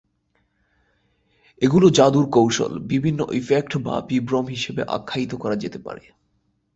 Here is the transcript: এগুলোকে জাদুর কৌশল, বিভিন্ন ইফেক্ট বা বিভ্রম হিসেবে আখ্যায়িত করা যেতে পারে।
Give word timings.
এগুলোকে 1.61 1.95
জাদুর 1.95 2.25
কৌশল, 2.29 2.73
বিভিন্ন 2.87 3.19
ইফেক্ট 3.31 3.71
বা 3.77 3.95
বিভ্রম 4.09 4.45
হিসেবে 4.47 4.81
আখ্যায়িত 4.87 5.31
করা 5.35 5.55
যেতে 5.55 5.79
পারে। 5.79 6.03